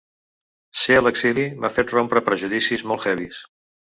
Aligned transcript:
Ser 0.83 0.95
a 1.01 1.03
l’exili 1.07 1.43
m’ha 1.59 1.71
fet 1.75 1.95
rompre 1.97 2.25
prejudicis 2.29 2.87
molt 2.93 3.09
heavies. 3.11 3.45